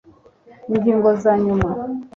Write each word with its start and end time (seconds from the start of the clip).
ingingo 0.71 1.07
zanyuma 1.21 1.69